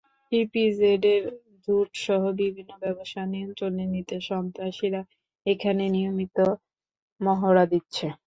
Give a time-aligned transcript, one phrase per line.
[0.31, 1.23] ইপিজেডের
[1.65, 5.01] ঝুটসহ বিভিন্ন ব্যবসা নিয়ন্ত্রণে নিতে সন্ত্রাসীরা
[5.45, 6.37] এখানে নিয়মিত
[7.21, 8.07] মহড়া দিচ্ছে।